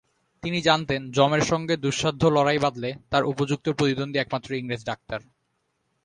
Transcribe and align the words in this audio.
তিনি 0.43 0.59
জানতেন 0.61 1.01
যমের 1.11 1.41
সঙ্গে 1.41 1.75
দুঃসাধ্য 1.77 2.23
লড়াই 2.27 2.59
বাধলে 2.59 2.89
তার 3.09 3.23
উপযুক্ত 3.23 3.65
প্রতিদ্বন্দ্বী 3.69 4.17
একমাত্র 4.21 4.49
ইংরেজ 4.53 4.81
ডাক্তার। 4.85 5.19